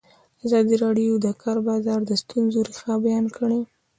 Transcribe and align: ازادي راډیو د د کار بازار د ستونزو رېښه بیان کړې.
ازادي 0.45 0.75
راډیو 0.83 1.13
د 1.19 1.21
د 1.25 1.27
کار 1.41 1.57
بازار 1.67 1.99
د 2.05 2.11
ستونزو 2.21 2.59
رېښه 2.67 2.93
بیان 3.03 3.25
کړې. 3.37 3.61